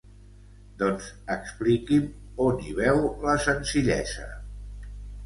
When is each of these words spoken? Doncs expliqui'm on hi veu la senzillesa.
Doncs 0.77 1.09
expliqui'm 1.33 2.07
on 2.45 2.63
hi 2.69 2.73
veu 2.79 3.03
la 3.27 3.37
senzillesa. 3.45 4.27